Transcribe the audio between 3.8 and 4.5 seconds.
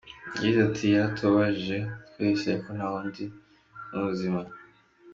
ni ubuzima.